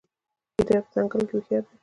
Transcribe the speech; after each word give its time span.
ګیدړ 0.55 0.79
په 0.85 0.89
ځنګل 0.93 1.21
کې 1.29 1.35
هوښیار 1.37 1.63
دی. 1.67 1.75